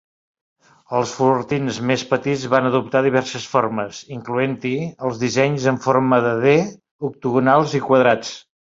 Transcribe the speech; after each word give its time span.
Els 0.99 1.11
fortins 1.17 1.77
més 1.89 2.05
petits 2.15 2.47
van 2.55 2.69
adoptar 2.71 3.03
diverses 3.09 3.47
formes, 3.53 4.01
incloent-hi 4.19 4.75
els 5.11 5.23
dissenys 5.27 5.71
amb 5.75 5.87
forma 5.89 6.23
de 6.29 6.37
D, 6.49 6.59
octogonals 7.13 7.81
i 7.83 7.89
quadrats. 7.91 8.39